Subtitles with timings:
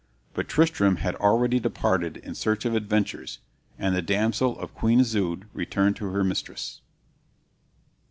[0.33, 3.37] But Tristram had already departed in search of adventures,
[3.77, 6.81] and the damsel of Queen Isoude returned to her mistress.